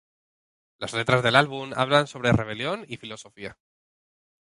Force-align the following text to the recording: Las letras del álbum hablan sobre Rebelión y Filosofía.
Las 0.79 0.93
letras 0.93 1.21
del 1.21 1.35
álbum 1.35 1.73
hablan 1.75 2.07
sobre 2.07 2.31
Rebelión 2.33 2.85
y 2.87 2.97
Filosofía. 2.97 3.59